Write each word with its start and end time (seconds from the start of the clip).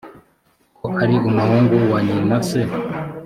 ko 0.77 0.85
ari 1.01 1.15
umuhungu 1.29 1.75
wa 1.91 1.99
nyina 2.07 2.37
se 2.49 2.61